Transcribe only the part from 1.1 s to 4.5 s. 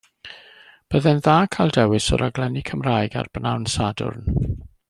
dda cael dewis o raglenni Cymraeg ar bnawn Sadwrn.